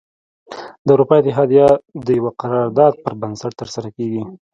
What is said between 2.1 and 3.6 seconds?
یوه قرار داد پر بنسټ